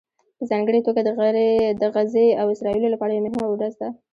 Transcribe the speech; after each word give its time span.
په 0.37 0.43
ځانګړې 0.51 0.79
توګه 0.87 1.01
د 1.81 1.83
غزې 1.95 2.27
او 2.41 2.45
اسرائیلو 2.55 2.91
لپاره 2.93 3.11
یوه 3.13 3.23
مهمه 3.29 3.45
ورځ 3.49 3.73
ده 3.81 3.89